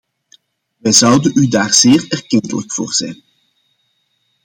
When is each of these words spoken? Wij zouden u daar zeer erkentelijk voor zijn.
Wij 0.77 0.91
zouden 0.91 1.31
u 1.35 1.47
daar 1.47 1.73
zeer 1.73 2.05
erkentelijk 2.09 2.71
voor 2.71 2.91
zijn. 2.93 3.23